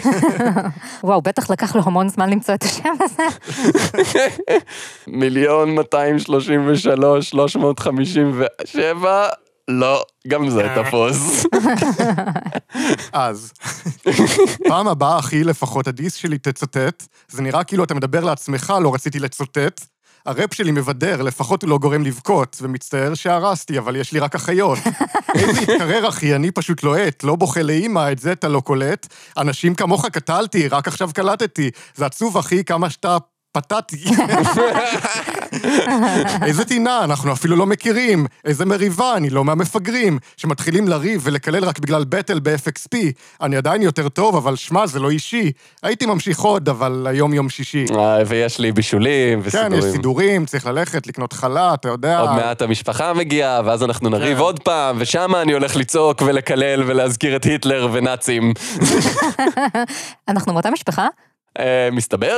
[1.03, 3.23] וואו, בטח לקח לו המון זמן למצוא את השם הזה.
[5.07, 9.27] מיליון 233 357,
[9.71, 11.45] לא, גם זה תפוס.
[13.13, 13.53] אז,
[14.67, 19.19] פעם הבאה, אחי, לפחות הדיס שלי תצטט, זה נראה כאילו אתה מדבר לעצמך, לא רציתי
[19.19, 19.85] לצוטט.
[20.25, 24.79] הראפ שלי מבדר, לפחות הוא לא גורם לבכות, ומצטער שהרסתי, אבל יש לי רק אחיות.
[25.35, 29.07] איזה התקרר, אחי, אני פשוט לוהט, לא בוכה לאימא, את זה אתה לא קולט.
[29.37, 31.69] אנשים כמוך קטלתי, רק עכשיו קלטתי.
[31.95, 33.17] זה עצוב, אחי, כמה שאתה
[33.51, 34.03] פתטי.
[36.45, 38.25] איזה טינה, אנחנו אפילו לא מכירים.
[38.45, 40.19] איזה מריבה, אני לא מהמפגרים.
[40.37, 42.97] שמתחילים לריב ולקלל רק בגלל בטל ב-FXP.
[43.41, 45.51] אני עדיין יותר טוב, אבל שמע, זה לא אישי.
[45.83, 47.85] הייתי ממשיך עוד, אבל היום יום שישי.
[47.95, 49.79] אה, ויש לי בישולים כן, וסידורים.
[49.79, 52.19] יש סידורים, צריך ללכת, לקנות חלה, אתה יודע.
[52.19, 54.43] עוד מעט המשפחה מגיעה, ואז אנחנו נריב כן.
[54.43, 58.53] עוד פעם, ושם אני הולך לצעוק ולקלל ולהזכיר את היטלר ונאצים.
[60.29, 61.07] אנחנו מאותה משפחה?
[61.59, 62.37] אה, מסתבר?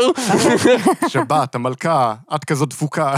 [1.07, 3.15] שבת, המלכה, את כזאת דפוקה.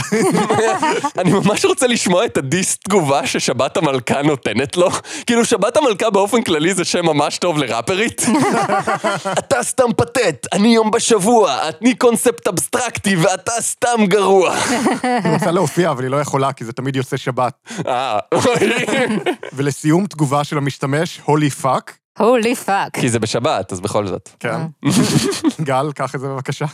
[1.19, 4.89] אני ממש רוצה לשמוע את הדיס תגובה ששבת המלכה נותנת לו.
[5.25, 8.21] כאילו, שבת המלכה באופן כללי זה שם ממש טוב לראפרית.
[9.39, 14.55] אתה סתם פתט, אני יום בשבוע, אני קונספט אבסטרקטי ואתה סתם גרוע.
[15.03, 17.53] היא רוצה להופיע, אבל היא לא יכולה, כי זה תמיד יוצא שבת.
[17.87, 18.19] אה.
[19.53, 22.04] ולסיום, תגובה של המשתמש, Holy fuck.
[22.17, 22.99] Holy fuck.
[22.99, 24.29] כי זה בשבת, אז בכל זאת.
[24.39, 24.61] כן.
[25.67, 26.65] גל, קח את זה בבקשה.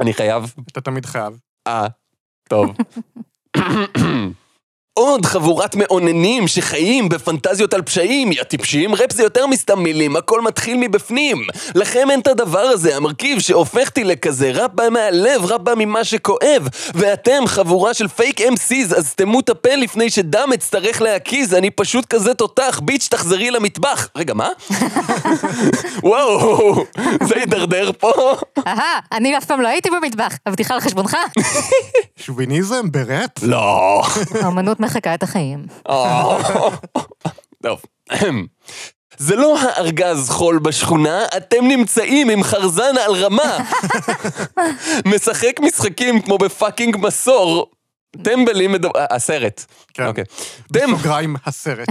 [0.00, 0.54] אני חייב...
[0.72, 1.38] אתה תמיד חייב.
[1.66, 1.86] אה,
[2.48, 2.76] טוב.
[5.00, 10.40] עוד חבורת מאוננים שחיים בפנטזיות על פשעים, יא טיפשים, ראפ זה יותר מסתם מילים, הכל
[10.40, 11.46] מתחיל מבפנים.
[11.74, 16.04] לכם אין את הדבר הזה, המרכיב שהופך אותי לכזה, ראפ בא מהלב, ראפ בא ממה
[16.04, 16.68] שכואב.
[16.94, 22.04] ואתם חבורה של fake MCs, אז סתמו את הפה לפני שדם אצטרך להקיז, אני פשוט
[22.04, 24.08] כזה תותח, bitch תחזרי למטבח.
[24.16, 24.48] רגע, מה?
[26.02, 26.84] וואו,
[27.28, 28.12] זה הידרדר פה.
[28.66, 31.16] אהה, אני אף פעם לא הייתי במטבח, הבדיחה על חשבונך.
[32.24, 33.30] שוביניזם בראפ?
[33.42, 34.02] לא.
[34.42, 35.66] האמנות מחקה את החיים.
[37.62, 37.80] טוב.
[39.18, 43.58] זה לא הארגז חול בשכונה, אתם נמצאים עם חרזן על רמה.
[45.14, 47.70] משחק משחקים כמו בפאקינג מסור.
[48.22, 48.90] טמבלים מדבר...
[48.96, 49.64] אה, הסרט.
[49.94, 50.06] כן.
[50.06, 50.24] אוקיי.
[50.70, 51.88] בסוגריים, הסרט.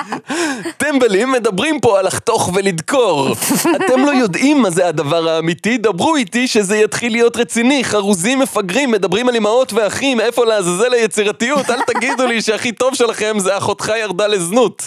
[0.82, 3.28] טמבלים מדברים פה על לחתוך ולדקור.
[3.76, 7.84] אתם לא יודעים מה זה הדבר האמיתי, דברו איתי שזה יתחיל להיות רציני.
[7.84, 11.70] חרוזים מפגרים, מדברים על אמהות ואחים, איפה לעזאזל היצירתיות?
[11.70, 14.86] אל תגידו לי שהכי טוב שלכם זה אחותך ירדה לזנות.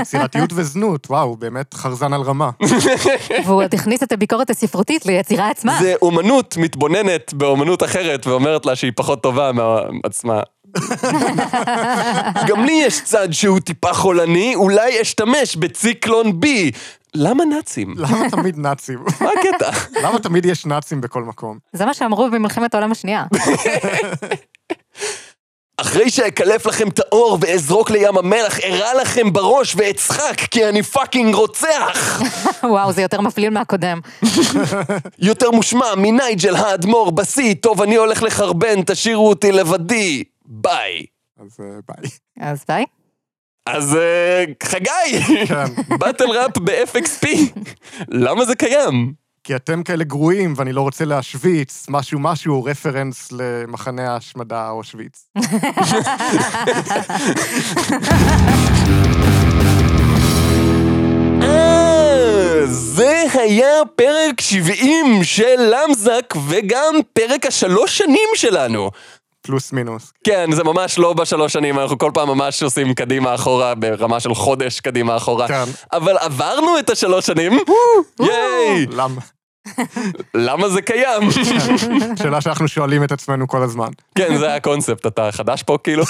[0.00, 2.50] יצירתיות וזנות, וואו, באמת חרזן על רמה.
[3.44, 5.78] והוא עוד הכניס את הביקורת הספרותית ליצירה עצמה.
[5.80, 9.50] זה אומנות מתבוננת באומנות אחרת ואומרת לה שהיא פחות טובה
[9.92, 10.40] מעצמה.
[12.48, 16.46] גם לי יש צד שהוא טיפה חולני, אולי אשתמש בציקלון B.
[17.14, 17.94] למה נאצים?
[18.02, 19.04] למה תמיד נאצים?
[19.20, 19.70] מה הקטע?
[20.04, 21.58] למה תמיד יש נאצים בכל מקום?
[21.72, 23.24] זה מה שאמרו במלחמת העולם השנייה.
[25.76, 31.34] אחרי שאקלף לכם את העור ואזרוק לים המלח, אירה לכם בראש ואצחק כי אני fucking
[31.34, 32.22] רוצח!
[32.62, 34.00] וואו, זה יותר מפליל מהקודם.
[35.18, 40.24] יותר מושמע מנייג'ל האדמו"ר בשיא, טוב אני הולך לחרבן, תשאירו אותי לבדי.
[40.52, 41.06] ביי.
[41.40, 42.10] אז אה, ביי.
[42.40, 42.84] אז ביי.
[43.66, 44.88] אז אה, חגי!
[45.48, 45.64] כן.
[45.98, 47.28] battle rap ב-FXP.
[48.08, 49.12] למה זה קיים?
[49.44, 55.28] כי אתם כאלה גרועים ואני לא רוצה להשוויץ, משהו משהו, רפרנס למחנה ההשמדה אושוויץ.
[61.42, 68.90] אה, זה היה פרק 70 של למזק, וגם פרק השלוש שנים שלנו.
[69.42, 70.12] פלוס מינוס.
[70.24, 74.34] כן, זה ממש לא בשלוש שנים, אנחנו כל פעם ממש עושים קדימה אחורה, ברמה של
[74.34, 75.48] חודש קדימה אחורה.
[75.48, 75.64] כן.
[75.92, 77.52] אבל עברנו את השלוש שנים,
[78.20, 78.86] ייי!
[78.90, 79.20] למה?
[80.34, 81.22] למה זה קיים?
[82.22, 83.88] שאלה שאנחנו שואלים את עצמנו כל הזמן.
[84.14, 86.04] כן, זה הקונספט, אתה חדש פה כאילו?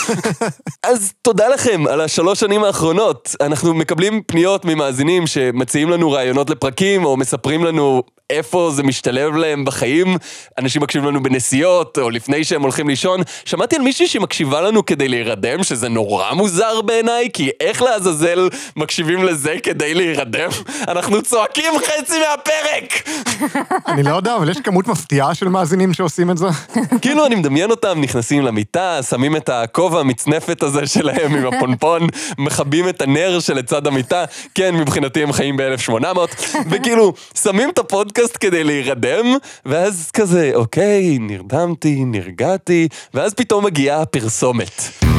[0.82, 3.36] אז תודה לכם על השלוש שנים האחרונות.
[3.40, 9.64] אנחנו מקבלים פניות ממאזינים שמציעים לנו רעיונות לפרקים, או מספרים לנו איפה זה משתלב להם
[9.64, 10.16] בחיים.
[10.58, 13.20] אנשים מקשיבים לנו בנסיעות, או לפני שהם הולכים לישון.
[13.44, 19.24] שמעתי על מישהי שמקשיבה לנו כדי להירדם, שזה נורא מוזר בעיניי, כי איך לעזאזל מקשיבים
[19.24, 20.50] לזה כדי להירדם?
[20.88, 23.08] אנחנו צועקים חצי מהפרק!
[23.88, 26.46] אני לא יודע, אבל יש כמות מפתיעה של מאזינים שעושים את זה.
[27.02, 32.06] כאילו אני מדמיין אותם, נכנסים למיטה, שמים את הכובע המצנפת הזה שלהם עם הפונפון,
[32.38, 34.24] מכבים את הנר שלצד המיטה,
[34.54, 36.18] כן, מבחינתי הם חיים ב-1800,
[36.70, 39.26] וכאילו, שמים את הפודקאסט כדי להירדם,
[39.66, 45.11] ואז כזה, אוקיי, נרדמתי, נרגעתי, ואז פתאום מגיעה הפרסומת.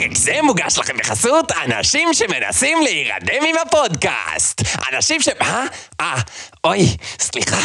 [0.00, 4.62] פרק זה מוגש לכם בחסות אנשים שמנסים להירדם עם הפודקאסט.
[4.92, 5.28] אנשים ש...
[5.28, 5.64] אה?
[6.00, 6.20] אה,
[6.64, 7.60] אוי, סליחה,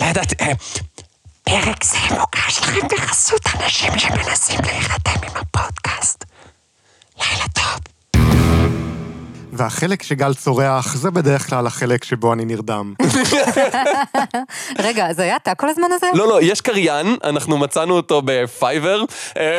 [0.00, 0.34] לא ידעתי...
[0.40, 0.52] אה,
[1.42, 6.24] פרק זה מוגש לכם בחסות אנשים שמנסים להירדם עם הפודקאסט.
[7.18, 7.93] לילה טוב.
[9.56, 12.94] והחלק שגל צורח, זה בדרך כלל החלק שבו אני נרדם.
[14.78, 16.06] רגע, זה היה אתה כל הזמן הזה?
[16.14, 19.04] לא, לא, יש קריין, אנחנו מצאנו אותו בפייבר.
[19.38, 19.58] אה,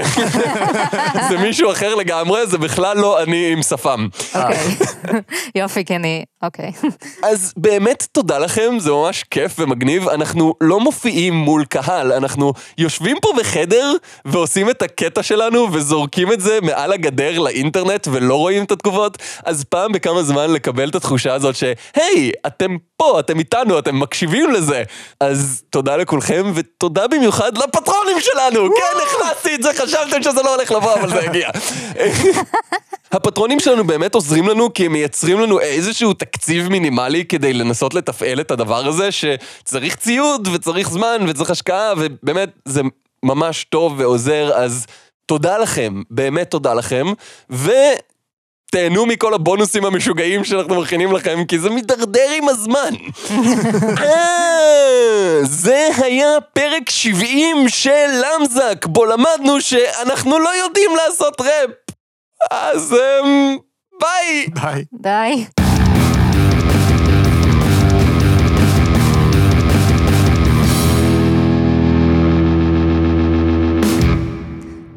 [1.30, 4.08] זה מישהו אחר לגמרי, זה בכלל לא אני עם שפם.
[4.36, 4.76] אוקיי.
[5.62, 6.26] יופי, כי אני...
[6.44, 6.72] אוקיי.
[7.32, 10.10] אז באמת תודה לכם, זה ממש כיף ומגניב.
[10.10, 13.94] אנחנו לא מופיעים מול קהל, אנחנו יושבים פה בחדר
[14.26, 19.18] ועושים את הקטע שלנו וזורקים את זה מעל הגדר לאינטרנט ולא רואים את התגובות.
[19.46, 24.52] אז פעם בכמה זמן לקבל את התחושה הזאת שהי, אתם פה, אתם איתנו, אתם מקשיבים
[24.52, 24.84] לזה.
[25.20, 28.70] אז תודה לכולכם ותודה במיוחד לפטרונים שלנו.
[28.70, 31.50] כן, הכנסתי את זה, חשבתם שזה לא הולך לבוא, אבל זה הגיע.
[33.12, 38.40] הפטרונים שלנו באמת עוזרים לנו כי הם מייצרים לנו איזשהו תקציב מינימלי כדי לנסות לתפעל
[38.40, 42.82] את הדבר הזה שצריך ציוד וצריך זמן וצריך השקעה ובאמת זה
[43.24, 44.86] ממש טוב ועוזר אז
[45.26, 47.06] תודה לכם, באמת תודה לכם
[48.76, 52.94] ותהנו מכל הבונוסים המשוגעים שאנחנו מכינים לכם כי זה מידרדר עם הזמן.
[54.04, 58.08] אה, זה היה פרק 70 של
[58.40, 61.72] למזק בו למדנו שאנחנו לא יודעים לעשות ראפ
[62.52, 63.58] אז אמ,
[64.02, 64.48] ביי!
[64.54, 64.86] ביי.
[64.94, 65.46] די.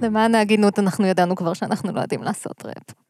[0.03, 3.08] למען ההגינות, אנחנו ידענו כבר שאנחנו לא יודעים לעשות ראפ.